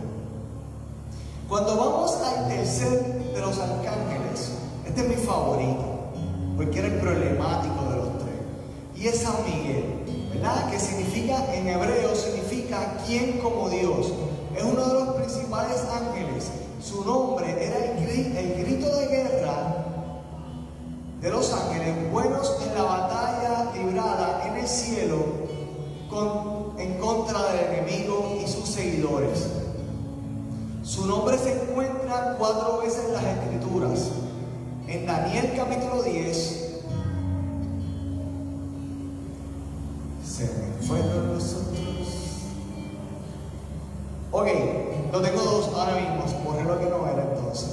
Cuando 1.49 1.77
vamos 1.77 2.17
al 2.23 2.49
tercer 2.49 3.33
de 3.33 3.41
los 3.41 3.59
arcángeles, 3.59 4.53
este 4.87 5.01
es 5.03 5.09
mi 5.09 5.15
favorito, 5.15 6.11
porque 6.57 6.79
era 6.79 6.89
el 6.89 7.01
problemático 7.01 7.91
de 7.91 7.97
los 7.97 8.19
tres, 8.19 8.97
y 8.97 9.07
es 9.07 9.21
San 9.21 9.45
Miguel, 9.45 10.31
¿verdad? 10.35 10.71
Que 10.71 10.79
significa, 10.79 11.55
en 11.55 11.69
hebreo, 11.69 12.15
significa 12.15 12.99
quien 13.07 13.39
como 13.39 13.69
Dios. 13.69 14.13
Es 14.57 14.65
uno 14.65 14.87
de 14.87 14.95
los 14.95 15.15
principales 15.17 15.77
ángeles. 15.93 16.51
Su 16.83 17.05
nombre 17.05 17.47
era 17.65 17.77
el, 17.79 17.99
gri- 18.07 18.37
el 18.37 18.65
grito 18.65 18.95
de 18.97 19.07
guerra 19.07 19.85
de 21.21 21.31
los 21.31 21.53
ángeles, 21.53 22.11
buenos 22.13 22.57
en 22.67 22.75
la 22.75 22.83
batalla 22.83 23.73
librada 23.75 24.47
en 24.47 24.57
el 24.57 24.69
cielo 24.69 25.17
con- 26.11 26.79
en 26.79 26.99
contra 26.99 27.43
del 27.53 27.75
enemigo 27.75 28.39
y 28.43 28.47
sus 28.49 28.69
seguidores. 28.69 29.47
Su 30.85 31.07
nombre 31.07 31.37
se 31.39 31.53
encuentra 31.63 32.37
cuatro 32.39 32.79
veces 32.79 33.07
en 33.09 33.13
las 33.15 33.25
escrituras. 33.25 34.11
En 34.87 35.05
Daniel 35.07 35.53
capítulo 35.57 36.03
10. 36.03 36.63
Se 40.25 40.45
me 40.45 40.87
fueron 40.87 41.35
los. 41.35 41.57
Ok, 44.39 44.49
lo 45.13 45.23
tengo 45.23 45.41
dos 45.41 45.69
ahora 45.75 45.95
mismo. 45.95 46.23
Borré 46.45 46.63
lo 46.65 46.79
que 46.79 46.85
no 46.85 47.09
era 47.09 47.23
entonces. 47.23 47.71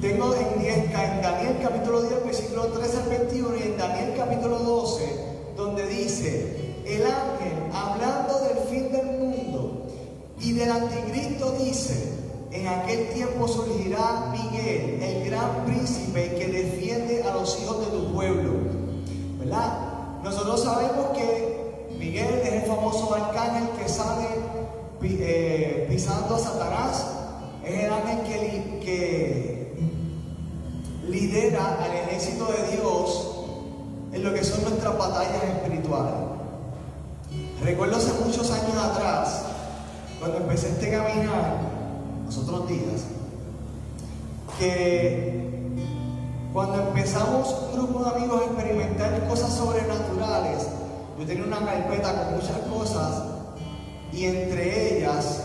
Tengo 0.00 0.32
en, 0.32 0.60
10, 0.60 0.76
en 0.76 1.22
Daniel 1.22 1.58
capítulo 1.60 2.02
10, 2.02 2.24
versículo 2.24 2.66
13 2.66 2.96
al 2.98 3.08
21 3.08 3.56
y 3.56 3.62
en 3.62 3.76
Daniel 3.76 4.14
capítulo 4.16 4.60
12, 4.60 5.24
donde 5.56 5.88
dice, 5.88 6.76
el 6.86 7.02
ángel 7.02 7.52
hablando 7.74 8.38
del 8.42 8.58
fin 8.70 8.92
del 8.92 9.06
mundo 9.06 9.86
y 10.38 10.52
del 10.52 10.70
anticristo 10.70 11.50
dice, 11.58 12.12
en 12.52 12.68
aquel 12.68 13.08
tiempo 13.08 13.48
surgirá 13.48 14.30
Miguel, 14.30 15.02
el 15.02 15.30
gran 15.30 15.64
príncipe 15.66 16.36
que 16.36 16.46
defiende 16.46 17.24
a 17.24 17.34
los 17.34 17.60
hijos 17.60 17.80
de 17.80 17.86
tu 17.86 18.12
pueblo. 18.12 18.52
¿Verdad? 19.40 20.20
Nosotros 20.22 20.62
sabemos 20.62 21.06
que 21.16 21.50
Miguel 21.98 22.40
es 22.44 22.52
el 22.52 22.62
famoso 22.62 23.12
arcángel 23.12 23.68
que 23.76 23.88
sale 23.88 24.59
eh, 25.02 25.86
pisando 25.88 26.34
a 26.34 26.38
Satanás. 26.38 27.06
Es 27.64 27.84
el 27.84 27.92
ángel 27.92 28.20
que, 28.22 28.40
li- 28.42 28.80
que 28.84 29.78
lidera 31.08 31.78
al 31.82 31.92
ejército 31.92 32.46
de 32.46 32.76
Dios 32.76 33.26
en 34.12 34.24
lo 34.24 34.34
que 34.34 34.42
son 34.44 34.62
nuestras 34.62 34.96
batallas 34.98 35.42
espirituales. 35.44 36.14
Recuerdo 37.62 37.96
hace 37.96 38.12
muchos 38.24 38.50
años 38.50 38.76
atrás, 38.76 39.42
cuando 40.18 40.38
empecé 40.38 40.68
este 40.70 40.90
caminar, 40.90 41.58
los 42.26 42.38
otros 42.38 42.68
días, 42.68 43.04
que 44.58 45.40
cuando 46.52 46.88
empezamos 46.88 47.54
un 47.70 47.72
grupo 47.78 48.04
de 48.04 48.16
amigos 48.16 48.40
a 48.40 48.44
experimentar 48.46 49.28
cosas 49.28 49.52
sobrenaturales, 49.52 50.66
yo 51.18 51.26
tenía 51.26 51.44
una 51.44 51.64
carpeta 51.64 52.24
con 52.24 52.34
muchas 52.36 52.58
cosas 52.72 53.22
y 54.12 54.24
entre 54.24 54.98
ellas 54.98 55.44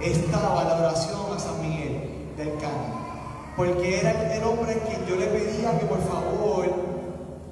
estaba 0.00 0.64
la 0.64 0.76
oración 0.76 1.20
a 1.34 1.38
San 1.38 1.60
Miguel 1.60 2.32
del 2.36 2.56
Cano, 2.58 3.54
porque 3.56 4.00
era 4.00 4.34
el 4.34 4.44
hombre 4.44 4.72
a 4.72 4.86
quien 4.86 5.04
yo 5.06 5.16
le 5.16 5.26
pedía 5.26 5.78
que 5.78 5.86
por 5.86 6.00
favor 6.02 6.66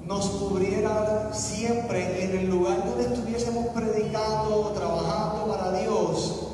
nos 0.05 0.25
cubriera 0.29 1.31
siempre 1.33 2.23
en 2.23 2.39
el 2.39 2.49
lugar 2.49 2.85
donde 2.85 3.13
estuviésemos 3.13 3.67
predicando 3.67 4.67
o 4.67 4.69
trabajando 4.69 5.47
para 5.47 5.79
Dios, 5.79 6.47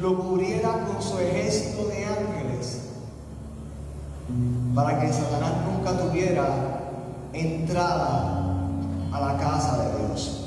lo 0.00 0.18
cubriera 0.18 0.86
con 0.86 1.02
su 1.02 1.18
ejército 1.18 1.86
de 1.88 2.06
ángeles 2.06 2.82
para 4.74 4.98
que 5.00 5.12
Satanás 5.12 5.52
nunca 5.66 5.98
tuviera 5.98 6.46
entrada 7.32 8.42
a 9.12 9.20
la 9.20 9.36
casa 9.36 9.78
de 9.78 10.06
Dios. 10.06 10.41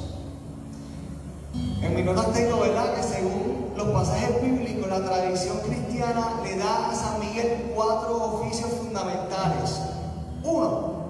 En 1.82 1.94
mi 1.96 2.02
notas 2.04 2.34
tengo, 2.34 2.60
¿verdad?, 2.60 2.96
que 2.96 3.04
según 3.04 3.74
los 3.76 3.88
pasajes 3.90 4.42
bíblicos, 4.42 4.88
la 4.90 5.04
tradición 5.04 5.58
cristiana 5.60 6.40
le 6.44 6.58
da 6.58 6.90
a 6.90 6.96
San 6.96 7.20
Miguel 7.20 7.72
cuatro 7.76 8.16
oficios 8.36 8.70
fundamentales. 8.72 9.80
Uno, 10.44 11.06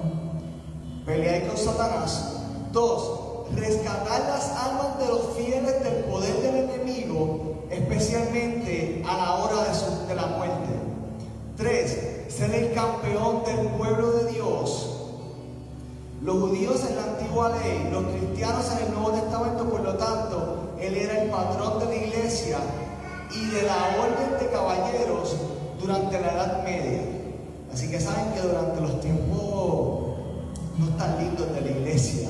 pelear 1.05 1.47
con 1.47 1.57
Satanás. 1.57 2.31
Dos, 2.71 3.47
rescatar 3.55 4.21
las 4.27 4.49
almas 4.51 4.97
de 4.99 5.07
los 5.07 5.21
fieles 5.37 5.83
del 5.83 6.03
poder 6.05 6.35
del 6.41 6.69
enemigo, 6.69 7.65
especialmente 7.69 9.03
a 9.07 9.17
la 9.17 9.33
hora 9.35 9.63
de, 9.69 9.73
su- 9.75 10.07
de 10.07 10.15
la 10.15 10.25
muerte. 10.27 10.69
Tres, 11.55 11.97
ser 12.35 12.53
el 12.53 12.73
campeón 12.73 13.43
del 13.45 13.67
pueblo 13.77 14.11
de 14.11 14.31
Dios. 14.33 14.94
Los 16.25 16.39
judíos 16.39 16.83
en 16.89 16.95
la 16.95 17.03
antigua 17.03 17.49
ley, 17.49 17.87
los 17.91 18.03
cristianos 18.05 18.65
en 18.71 18.87
el 18.87 18.93
Nuevo 18.95 19.11
Testamento, 19.11 19.69
por 19.69 19.81
lo 19.81 19.93
tanto, 19.93 20.73
él 20.79 20.95
era 20.95 21.21
el 21.21 21.29
patrón 21.29 21.77
de 21.77 21.85
la 21.85 21.95
iglesia 21.95 22.57
y 23.31 23.45
de 23.51 23.61
la 23.61 24.01
orden 24.01 24.39
de 24.39 24.51
caballeros 24.51 25.35
durante 25.79 26.19
la 26.19 26.33
Edad 26.33 26.63
Media. 26.63 27.01
Así 27.71 27.91
que 27.91 27.99
saben 27.99 28.33
que 28.33 28.41
durante 28.41 28.81
los 28.81 28.99
tiempos 29.01 30.15
no 30.79 30.87
tan 30.97 31.15
lindos 31.19 31.53
de 31.53 31.61
la 31.61 31.69
iglesia, 31.69 32.29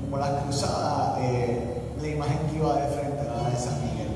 como 0.00 0.16
las 0.16 0.42
cruzadas, 0.42 1.18
eh, 1.20 1.82
la 2.00 2.08
imagen 2.08 2.38
que 2.50 2.56
iba 2.56 2.74
de 2.74 2.88
frente 2.88 3.20
era 3.20 3.36
la 3.36 3.50
de 3.50 3.56
San 3.58 3.82
Miguel. 3.82 4.08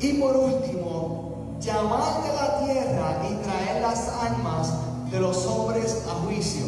Y 0.00 0.20
por 0.20 0.36
último, 0.36 1.56
llamar 1.60 2.20
de 2.24 2.32
la 2.34 2.66
tierra 2.66 3.16
y 3.30 3.34
traer 3.44 3.80
las 3.80 4.08
almas 4.08 4.72
de 5.10 5.20
los 5.20 5.46
hombres 5.46 6.04
a 6.08 6.14
juicio. 6.24 6.64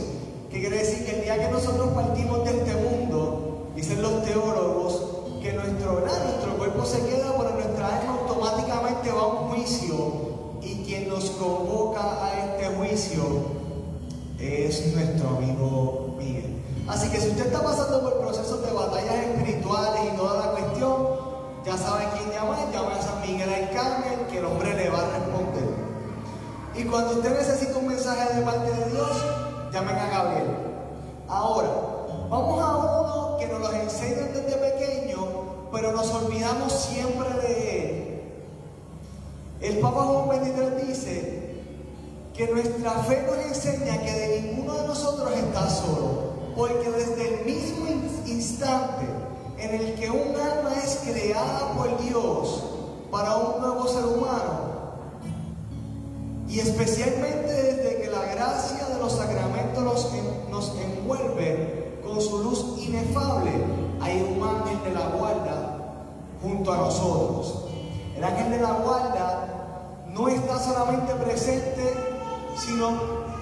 Que 0.51 0.61
quiere 0.61 0.79
decir 0.79 1.05
que 1.05 1.17
el 1.17 1.23
día 1.23 1.39
que 1.39 1.53
nosotros 1.53 1.89
partimos 1.91 2.45
de 2.45 2.59
este 2.59 2.75
mundo, 2.75 3.69
dicen 3.75 4.03
los 4.03 4.25
teólogos, 4.25 5.03
que 5.43 5.53
nuestro, 5.53 6.01
nuestro 6.01 6.57
cuerpo 6.57 6.85
se 6.85 7.01
queda, 7.07 7.33
pero 7.37 7.51
nuestra 7.55 7.99
alma 7.99 8.19
automáticamente 8.21 9.13
va 9.13 9.21
a 9.21 9.27
un 9.27 9.49
juicio 9.51 10.29
y 10.63 10.85
quien 10.85 11.09
nos 11.09 11.31
convoca 11.31 12.25
a 12.25 12.45
este 12.45 12.77
juicio 12.77 13.23
es 14.39 14.95
nuestro 14.95 15.37
amigo 15.37 16.17
Miguel. 16.19 16.63
Así 16.89 17.09
que 17.11 17.21
si 17.21 17.29
usted 17.29 17.47
está 17.47 17.63
pasando 17.63 18.01
por 18.01 18.21
procesos 18.21 18.65
de 18.65 18.73
batallas 18.73 19.15
espirituales 19.15 20.01
y 20.13 20.17
toda 20.17 20.47
la 20.47 20.53
cuestión, 20.53 21.07
ya 21.65 21.77
sabe 21.77 22.09
quién 22.17 22.31
llamar, 22.31 22.73
llame 22.73 22.95
a 22.95 23.03
San 23.03 23.21
Miguel 23.21 23.49
Arcángel, 23.49 24.27
que 24.31 24.39
el 24.39 24.45
hombre 24.47 24.75
le 24.75 24.89
va 24.89 25.01
a 25.01 25.19
responder. 25.19 25.68
Y 26.79 26.85
cuando 26.85 27.15
usted 27.15 27.37
necesita 27.37 27.77
un 27.79 27.89
mensaje 27.89 28.35
de 28.35 28.43
parte 28.43 28.71
de 28.71 28.91
Dios, 28.91 29.09
llamen 29.73 29.97
a 29.97 30.09
Gabriel. 30.11 30.47
Ahora, 31.29 31.69
vamos 32.31 32.61
a 32.63 32.77
uno 32.77 33.37
que 33.39 33.47
nos 33.49 33.61
los 33.61 33.75
enseñan 33.75 34.33
desde 34.33 34.57
pequeño, 34.57 35.19
pero 35.73 35.93
nos 35.93 36.09
olvidamos 36.15 36.73
siempre 36.73 37.29
de 37.41 37.81
él. 37.81 38.23
El 39.61 39.79
Papa 39.81 40.05
Juan 40.05 40.29
23 40.41 40.87
dice 40.87 41.63
que 42.33 42.47
nuestra 42.47 42.93
fe 43.03 43.27
nos 43.27 43.45
enseña 43.45 44.01
que 44.01 44.13
de 44.13 44.41
ninguno 44.43 44.75
de 44.75 44.87
nosotros 44.87 45.31
está 45.33 45.69
solo, 45.69 46.29
porque 46.57 46.89
desde 46.93 47.41
el 47.41 47.45
mismo 47.45 47.89
in- 47.89 48.23
instante 48.27 49.05
en 49.59 49.75
el 49.75 49.95
que 49.95 50.09
un 50.11 50.37
alma 50.37 50.71
es 50.85 51.01
creada 51.05 51.73
por 51.77 52.01
Dios 52.01 52.63
para 53.11 53.37
un 53.37 53.61
nuevo 53.61 53.89
ser 53.89 54.05
humano, 54.05 54.68
y 56.59 56.61
especialmente 56.61 57.53
desde 57.53 58.03
que 58.03 58.11
la 58.11 58.23
gracia 58.35 58.89
de 58.89 58.99
los 58.99 59.13
sacramentos 59.13 59.81
nos, 59.85 60.13
en- 60.13 60.51
nos 60.51 60.73
envuelve 60.83 62.01
con 62.05 62.21
su 62.21 62.39
luz 62.43 62.75
inefable, 62.85 63.53
hay 64.01 64.21
un 64.37 64.43
ángel 64.45 64.83
de 64.83 64.91
la 64.93 65.07
guarda 65.17 65.77
junto 66.43 66.73
a 66.73 66.77
nosotros. 66.79 67.65
El 68.17 68.25
ángel 68.25 68.51
de 68.51 68.59
la 68.61 68.73
guarda 68.73 69.45
no 70.09 70.27
está 70.27 70.59
solamente 70.59 71.15
presente, 71.15 71.95
sino 72.57 72.89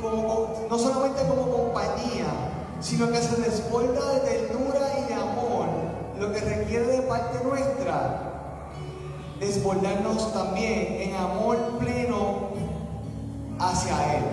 como, 0.02 0.48
no 0.68 0.78
solamente 0.78 1.22
como 1.26 1.50
compañía, 1.50 2.26
sino 2.82 3.10
que 3.10 3.16
se 3.22 3.40
desborda 3.40 4.12
de 4.12 4.20
ternura 4.20 4.90
y 5.02 5.08
de 5.08 5.14
amor, 5.14 5.68
lo 6.20 6.32
que 6.34 6.40
requiere 6.40 6.86
de 6.86 7.02
parte 7.02 7.42
nuestra 7.42 8.32
desbordarnos 9.40 10.32
también 10.34 10.96
en 11.00 11.14
amor 11.14 11.56
pleno 11.78 12.45
hacia 13.58 14.18
Él. 14.18 14.24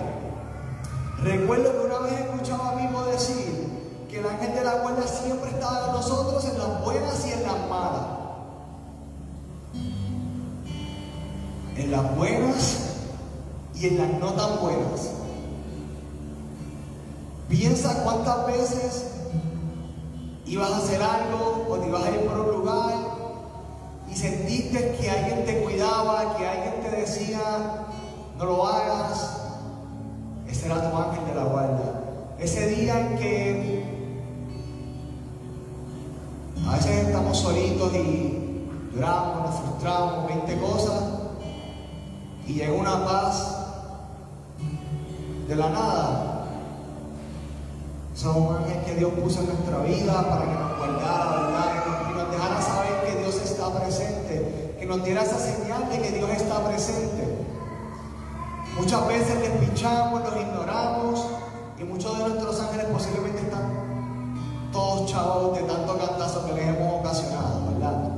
Recuerdo 1.24 1.72
que 1.72 1.86
una 1.86 2.00
vez 2.00 2.20
escuchaba 2.20 2.72
a 2.72 2.76
mismo 2.76 3.04
decir 3.06 3.68
que 4.10 4.20
el 4.20 4.28
ángel 4.28 4.54
de 4.54 4.64
la 4.64 4.76
guarda 4.76 5.08
siempre 5.08 5.50
estaba 5.50 5.86
con 5.86 5.96
nosotros 5.96 6.44
en 6.46 6.58
las 6.58 6.84
buenas 6.84 7.26
y 7.26 7.32
en 7.32 7.44
las 7.44 7.70
malas. 7.70 8.08
En 11.76 11.92
las 11.92 12.16
buenas 12.16 12.80
y 13.76 13.88
en 13.88 13.98
las 13.98 14.20
no 14.20 14.34
tan 14.34 14.60
buenas. 14.60 15.10
Piensa 17.50 18.04
cuántas 18.04 18.48
veces 18.48 19.06
ibas 20.46 20.72
a 20.72 20.78
hacer 20.78 21.02
algo 21.02 21.66
o 21.70 21.78
te 21.78 21.88
ibas 21.88 22.04
a 22.04 22.12
ir 22.12 22.28
por 22.28 22.40
un 22.40 22.52
lugar 22.52 22.94
y 24.12 24.16
sentiste 24.16 24.98
que 25.00 25.10
alguien 25.10 25.46
te 25.46 25.64
cuidaba, 25.64 26.38
que 26.38 26.48
alguien 26.48 26.82
te 26.84 26.92
decía, 26.92 27.40
no 28.38 28.46
lo 28.46 28.68
hagas. 28.68 29.42
Ese 30.48 30.66
era 30.66 30.90
tu 30.90 30.98
ángel 30.98 31.26
de 31.26 31.36
la 31.36 31.44
guarda. 31.46 32.04
Ese 32.40 32.68
día 32.68 33.00
en 33.00 33.18
que 33.18 33.94
a 36.68 36.76
veces 36.76 37.08
estamos 37.08 37.38
solitos 37.38 37.94
y 37.94 38.68
lloramos, 38.94 39.50
nos 39.50 39.60
frustramos, 39.60 40.28
20 40.28 40.58
cosas, 40.60 41.04
y 42.48 42.54
llega 42.54 42.74
una 42.74 43.06
paz 43.06 43.58
de 45.48 45.56
la 45.56 45.70
nada. 45.70 46.46
Son 48.16 48.38
un 48.38 48.56
ángel 48.56 48.84
que 48.86 48.96
Dios 48.96 49.12
puso 49.14 49.42
en 49.42 49.48
nuestra 49.48 49.80
vida 49.80 50.30
para 50.30 50.46
que 50.46 50.54
nos 50.54 50.78
guardara, 50.78 51.42
¿verdad? 51.42 51.84
Y 52.12 52.18
nos 52.18 52.32
dejara 52.32 52.62
saber 52.62 53.04
que 53.06 53.20
Dios 53.20 53.36
está 53.44 53.74
presente, 53.74 54.76
que 54.80 54.86
nos 54.86 55.04
diera 55.04 55.24
esa 55.24 55.40
señal 55.40 55.90
de 55.90 56.00
que 56.00 56.12
Dios 56.12 56.30
está 56.30 56.64
presente. 56.64 57.33
Muchas 58.78 59.08
veces 59.08 59.40
les 59.40 59.52
pinchamos, 59.52 60.24
los 60.24 60.36
ignoramos 60.36 61.26
y 61.80 61.84
muchos 61.84 62.18
de 62.18 62.24
nuestros 62.30 62.60
ángeles 62.60 62.88
posiblemente 62.88 63.42
están 63.42 64.72
todos 64.72 65.12
chavos 65.12 65.56
de 65.56 65.64
tanto 65.64 65.98
cantazo 65.98 66.46
que 66.48 66.54
les 66.54 66.68
hemos 66.68 67.00
ocasionado, 67.00 67.72
¿verdad? 67.72 68.10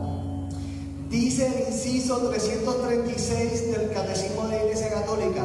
Dice 1.10 1.48
el 1.48 1.74
inciso 1.74 2.30
336 2.30 3.72
del 3.72 3.92
Catecismo 3.92 4.44
de 4.44 4.58
la 4.58 4.64
Iglesia 4.64 4.90
Católica, 4.94 5.44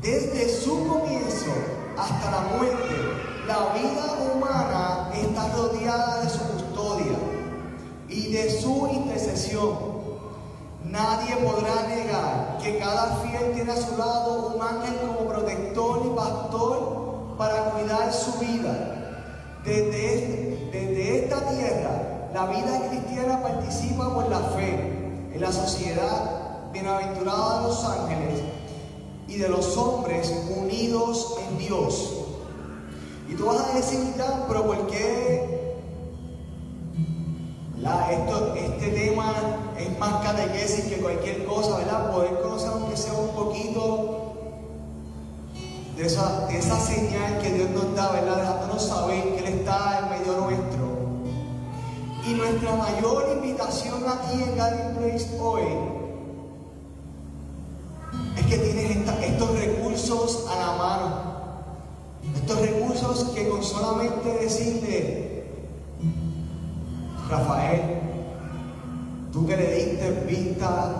desde 0.00 0.48
su 0.48 0.86
comienzo 0.86 1.52
hasta 1.98 2.30
la 2.30 2.56
muerte, 2.56 2.94
la 3.46 3.72
vida 3.74 4.32
humana 4.32 5.10
está 5.14 5.54
rodeada 5.56 6.22
de 6.22 6.30
su 6.30 6.38
custodia 6.38 7.18
y 8.08 8.32
de 8.32 8.50
su 8.50 8.88
intercesión. 8.92 9.93
Nadie 10.94 11.34
podrá 11.38 11.88
negar 11.88 12.56
que 12.62 12.78
cada 12.78 13.16
fiel 13.16 13.52
tiene 13.52 13.72
a 13.72 13.76
su 13.76 13.96
lado 13.96 14.54
un 14.54 14.62
ángel 14.62 14.94
como 15.00 15.28
protector 15.28 16.02
y 16.06 16.10
pastor 16.10 17.34
para 17.36 17.72
cuidar 17.72 18.12
su 18.12 18.38
vida. 18.38 19.18
Desde, 19.64 20.70
desde 20.70 21.24
esta 21.24 21.40
tierra, 21.48 22.30
la 22.32 22.46
vida 22.46 22.88
cristiana 22.88 23.42
participa 23.42 24.14
por 24.14 24.30
la 24.30 24.38
fe 24.50 25.30
en 25.34 25.40
la 25.40 25.50
sociedad 25.50 26.70
bienaventurada 26.72 27.58
de 27.58 27.66
los 27.66 27.84
ángeles 27.84 28.40
y 29.26 29.36
de 29.38 29.48
los 29.48 29.76
hombres 29.76 30.32
unidos 30.56 31.38
en 31.48 31.58
Dios. 31.58 32.12
Y 33.28 33.34
tú 33.34 33.46
vas 33.46 33.68
a 33.68 33.74
decir, 33.74 34.14
ya, 34.16 34.44
pero 34.46 34.64
¿por 34.64 34.86
qué 34.86 35.63
Esto, 37.76 38.54
este 38.54 38.88
tema 38.90 39.34
es 39.78 39.98
más 39.98 40.24
catequesis 40.24 40.84
que 40.86 40.96
cualquier 40.98 41.44
cosa, 41.44 41.78
¿verdad? 41.78 42.12
Poder 42.12 42.40
conocer 42.40 42.70
aunque 42.72 42.96
sea 42.96 43.12
un 43.14 43.30
poquito 43.30 44.34
de 45.96 46.06
esa, 46.06 46.46
de 46.46 46.62
señal 46.62 47.40
que 47.42 47.52
Dios 47.52 47.70
nos 47.70 47.94
da, 47.94 48.12
¿verdad? 48.12 48.36
Dejándonos 48.36 48.82
saber 48.82 49.34
que 49.34 49.38
Él 49.38 49.58
está 49.58 50.00
en 50.00 50.20
medio 50.20 50.40
nuestro. 50.40 50.84
Y 52.26 52.34
nuestra 52.34 52.74
mayor 52.76 53.40
invitación 53.42 54.02
a 54.08 54.22
ti 54.22 54.42
en 54.42 54.56
Garden 54.56 54.96
Place 54.96 55.28
hoy 55.38 55.62
es 58.38 58.46
que 58.46 58.58
tienes 58.58 58.96
estos 59.22 59.58
recursos 59.58 60.46
a 60.48 60.56
la 60.58 60.72
mano. 60.78 61.34
Estos 62.34 62.60
recursos 62.60 63.24
que 63.34 63.48
con 63.48 63.62
solamente 63.62 64.32
decirle, 64.40 65.23
Rafael, 67.28 67.80
tú 69.32 69.46
que 69.46 69.56
le 69.56 69.74
diste 69.74 70.10
vista, 70.28 70.94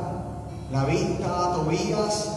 la 0.73 0.85
vista 0.85 1.27
a 1.27 1.53
Tobías 1.55 2.31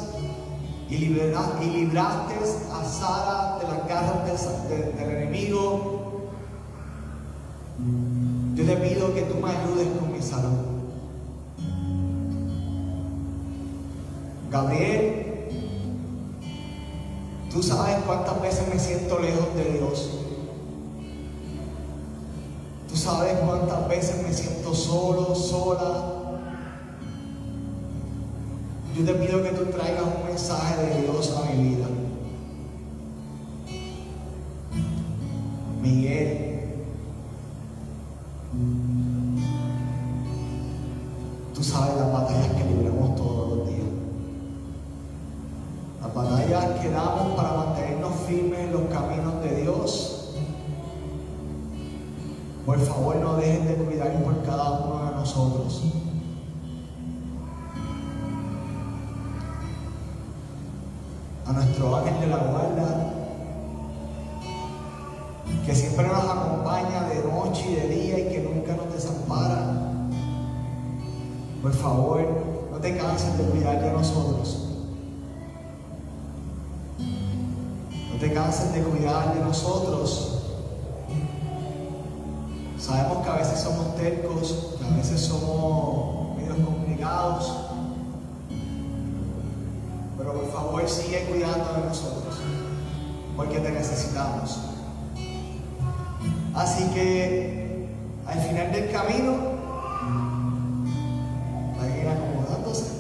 y, 0.89 0.97
libera- 0.97 1.54
y 1.62 1.65
libraste 1.65 2.36
a 2.74 2.84
Sara 2.84 3.57
de 3.59 3.68
las 3.68 3.88
garras 3.88 4.70
del, 4.70 4.95
del 4.97 5.09
enemigo, 5.18 6.30
yo 8.55 8.66
te 8.66 8.76
pido 8.78 9.14
que 9.14 9.22
tú 9.22 9.36
me 9.36 9.51
ayudes 9.51 9.88
con 9.99 10.11
mi 10.11 10.22
salud. 10.22 10.66
Gabriel, 14.51 15.26
tú 17.51 17.61
sabes 17.61 17.97
cuántas 18.05 18.41
veces 18.41 18.68
me 18.74 18.80
siento 18.80 19.20
lejos 19.20 19.53
de 19.55 19.74
Dios. 19.78 20.09
Tú 22.88 22.95
sabes 22.95 23.38
cuántas 23.39 23.88
veces 23.88 24.23
me 24.23 24.33
siento 24.33 24.73
solo, 24.73 25.35
sola. 25.35 26.13
Yo 28.95 29.05
te 29.05 29.13
pido 29.13 29.43
que 29.43 29.49
tú 29.49 29.65
traigas 29.65 30.03
un 30.03 30.25
mensaje 30.25 30.83
de 30.83 31.01
Dios 31.01 31.35
a 31.38 31.51
mi 31.51 31.69
vida. 31.69 31.88
Miguel, 35.81 36.47
A 61.48 61.54
nuestro 61.54 61.95
ángel 61.95 62.20
de 62.20 62.28
la 62.28 62.38
guarda, 62.38 63.14
que 65.66 65.76
siempre 65.76 66.08
nos 66.08 66.24
acompaña 66.24 67.04
de 67.10 67.24
noche 67.24 67.72
y 67.72 67.76
de 67.76 67.88
día 67.88 68.20
y 68.20 68.30
que 68.30 68.39
nunca 68.41 68.76
nos 68.76 68.93
desampara. 68.93 69.74
Por 71.62 71.74
favor, 71.74 72.22
no 72.72 72.78
te 72.78 72.98
canses 72.98 73.38
de 73.38 73.43
cuidar 73.45 73.82
de 73.82 73.91
nosotros. 73.91 74.68
No 78.12 78.20
te 78.20 78.34
canses 78.34 78.74
de 78.74 78.82
cuidar 78.82 79.34
de 79.34 79.41
nosotros. 79.41 80.43
Sabemos 82.78 83.24
que 83.24 83.30
a 83.30 83.36
veces 83.36 83.60
somos 83.60 83.95
tercos, 83.95 84.76
que 84.80 84.86
a 84.86 84.98
veces 84.98 85.22
somos 85.22 86.38
medios 86.38 86.58
complicados, 86.66 87.66
pero 90.28 90.41
por 90.41 90.51
favor 90.51 90.89
sigue 90.89 91.23
cuidando 91.30 91.71
de 91.71 91.88
nosotros, 91.88 92.36
porque 93.38 93.59
te 93.59 93.71
necesitamos. 93.71 94.59
Así 96.53 96.84
que 96.89 97.88
al 98.25 98.38
final 98.41 98.73
del 98.73 98.91
camino, 98.91 99.36
hay 101.80 101.91
que 101.93 102.01
ir 102.01 102.07
acomodándose. 102.09 102.91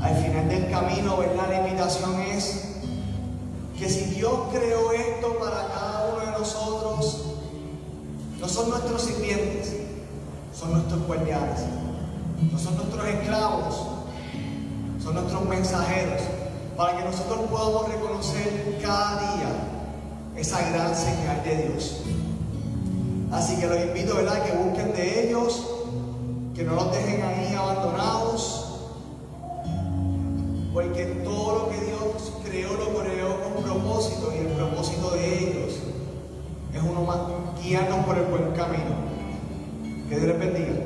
Al 0.00 0.16
final 0.16 0.48
del 0.48 0.70
camino, 0.70 1.18
¿verdad? 1.18 1.50
La 1.50 1.68
invitación 1.68 2.18
es 2.18 2.78
que 3.78 3.90
si 3.90 4.14
Dios 4.14 4.32
creó 4.50 4.90
esto 4.92 5.38
para 5.38 5.68
cada 5.68 6.14
uno 6.14 6.24
de 6.24 6.38
nosotros, 6.38 7.26
no 8.40 8.48
son 8.48 8.70
nuestros 8.70 9.02
sirvientes, 9.02 9.76
son 10.58 10.72
nuestros 10.72 11.06
guardianes, 11.06 11.60
no 12.50 12.58
son 12.58 12.76
nuestros 12.76 13.06
esclavos, 13.06 13.85
son 15.06 15.14
nuestros 15.14 15.44
mensajeros, 15.44 16.20
para 16.76 16.98
que 16.98 17.04
nosotros 17.04 17.38
podamos 17.48 17.88
reconocer 17.88 18.80
cada 18.82 19.20
día 19.20 19.48
esa 20.36 20.68
gran 20.70 20.96
señal 20.96 21.44
de 21.44 21.68
Dios. 21.68 22.02
Así 23.30 23.56
que 23.56 23.68
los 23.68 23.80
invito, 23.80 24.16
¿verdad?, 24.16 24.42
que 24.44 24.52
busquen 24.56 24.92
de 24.94 25.28
ellos, 25.28 25.64
que 26.56 26.64
no 26.64 26.74
los 26.74 26.90
dejen 26.90 27.22
ahí 27.22 27.54
abandonados, 27.54 28.80
porque 30.74 31.04
todo 31.24 31.58
lo 31.58 31.70
que 31.70 31.80
Dios 31.82 32.32
creó 32.44 32.72
lo 32.72 33.00
creó 33.00 33.40
con 33.44 33.62
propósito 33.62 34.32
y 34.34 34.38
el 34.38 34.48
propósito 34.48 35.10
de 35.10 35.38
ellos 35.38 35.74
es 36.74 36.82
uno 36.82 37.02
más, 37.02 37.18
guiarnos 37.62 38.04
por 38.04 38.18
el 38.18 38.24
buen 38.24 38.50
camino. 38.54 39.06
Que 40.08 40.16
Dios 40.16 40.28
les 40.28 40.38
bendiga. 40.38 40.85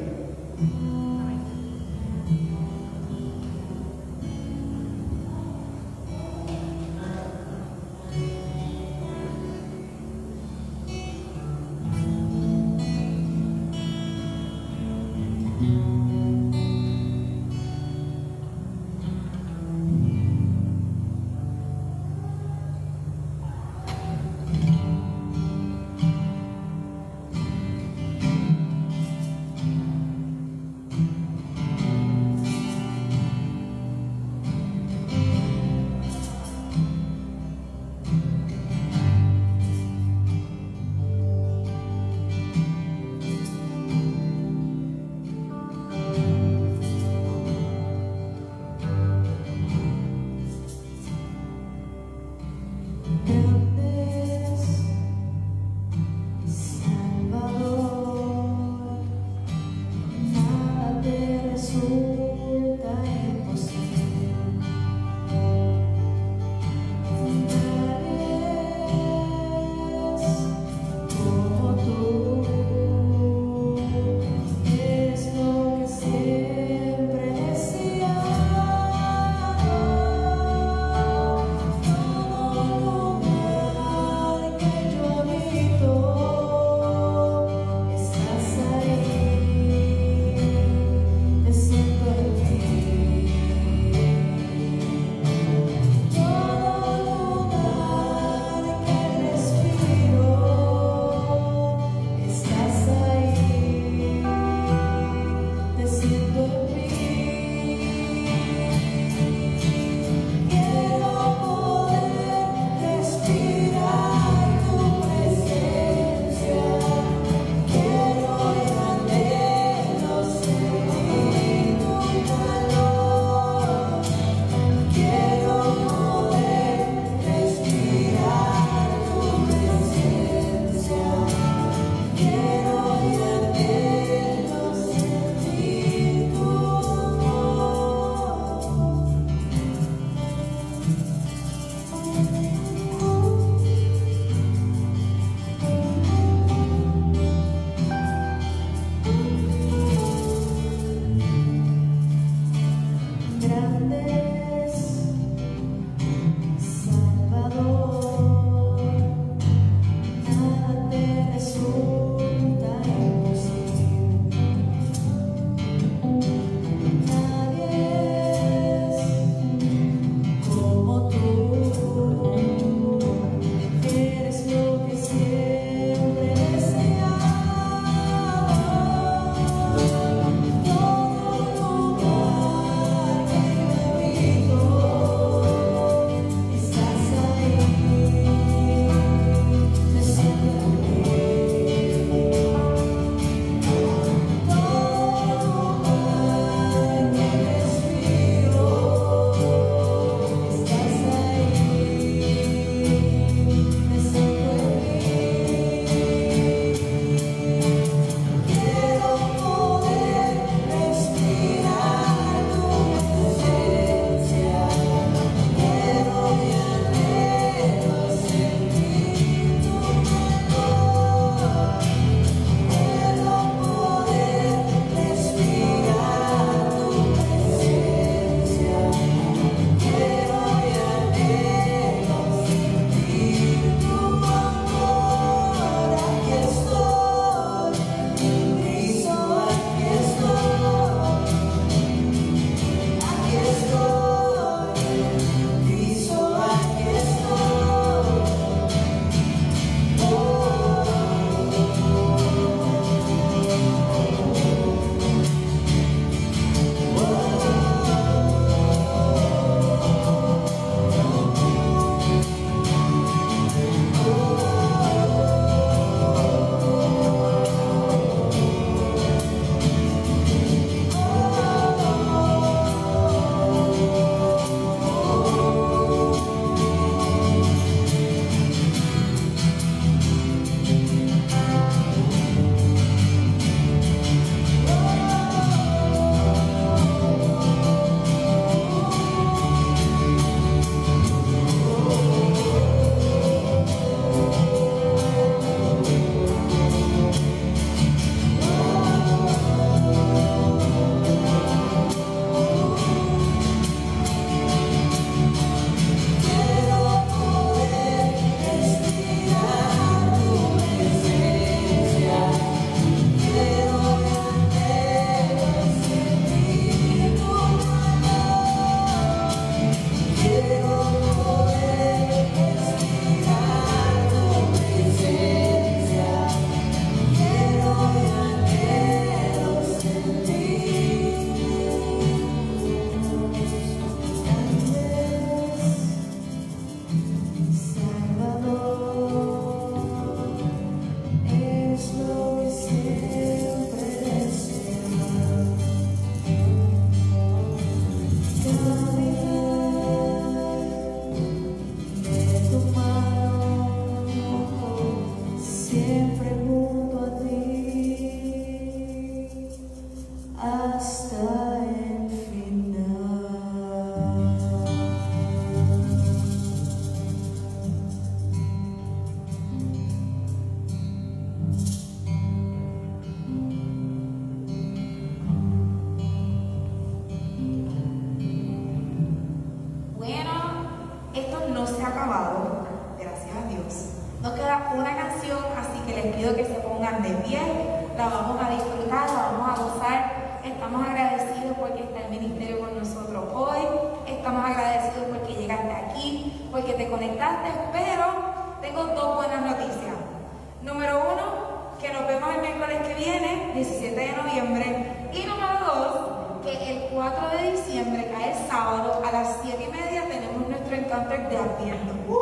soundtrack 411.10 411.58
de 411.58 411.70
¡Uh! 412.08 412.20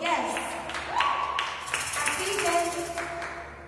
Yes. 0.00 0.34
Así 2.02 2.24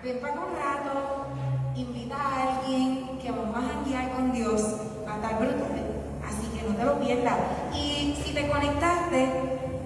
que 0.01 0.13
ven 0.13 0.19
para 0.19 0.33
un 0.33 0.55
rato, 0.55 1.27
invita 1.75 2.15
a 2.15 2.59
alguien 2.59 3.19
que 3.21 3.31
vamos 3.31 3.55
a 3.55 3.87
guiar 3.87 4.11
con 4.11 4.33
Dios 4.33 4.61
a 5.07 5.15
estar 5.15 5.39
brutal. 5.39 5.85
Así 6.27 6.47
que 6.47 6.67
no 6.67 6.75
te 6.75 6.83
lo 6.83 6.99
pierdas. 6.99 7.37
Y 7.73 8.19
si 8.21 8.33
te 8.33 8.49
conectaste, 8.49 9.29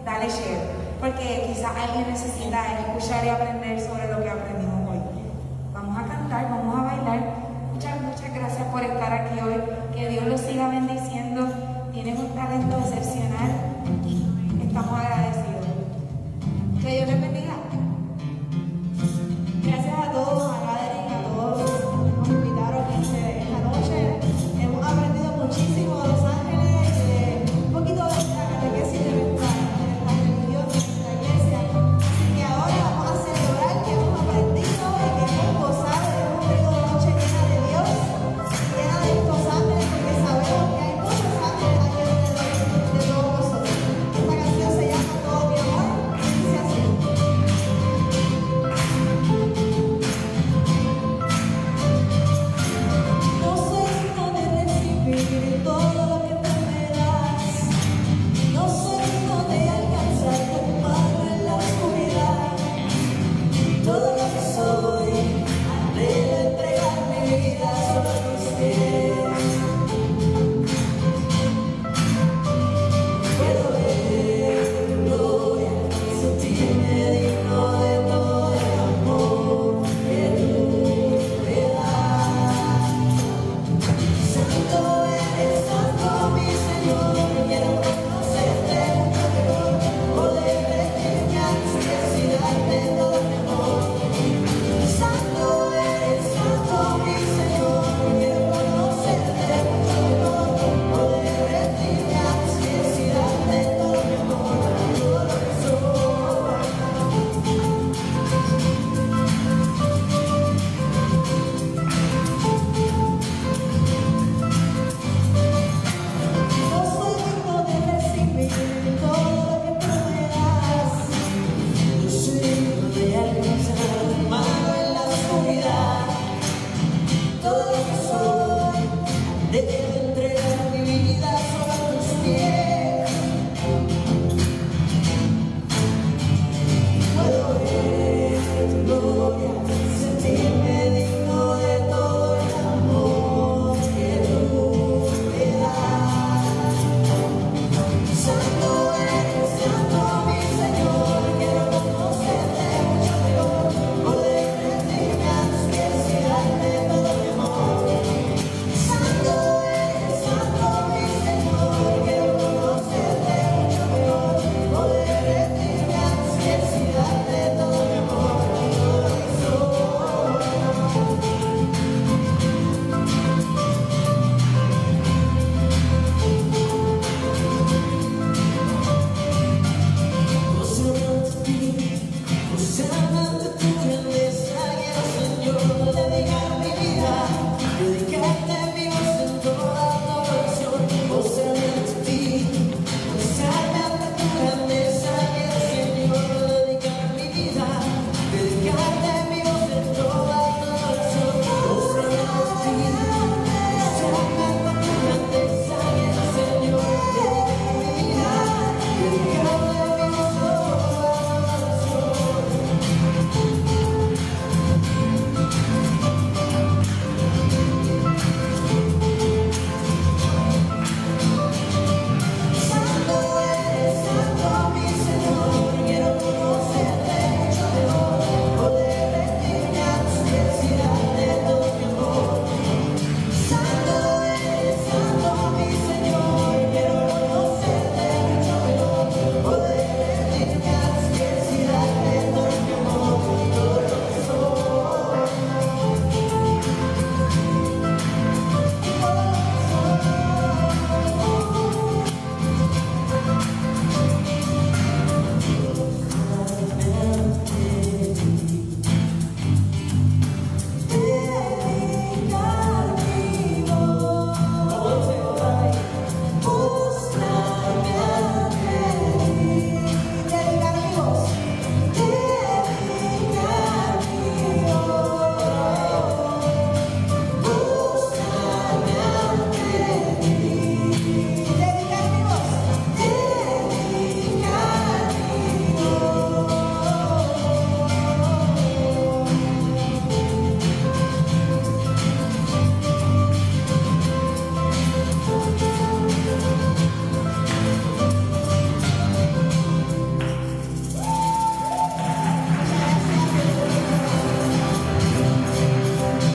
dale 0.04 0.28
share, 0.28 0.72
porque 1.00 1.46
quizás 1.48 1.72
alguien 1.76 2.10
necesita 2.10 2.80
escuchar 2.80 3.26
y 3.26 3.30
aprender 3.30 3.67